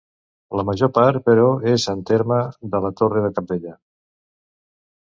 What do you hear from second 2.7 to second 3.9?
de la Torre de Cabdella.